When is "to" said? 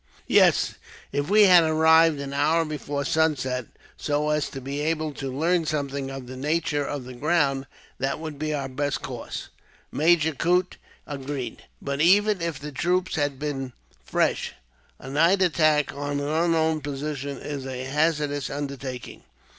4.49-4.59, 5.13-5.31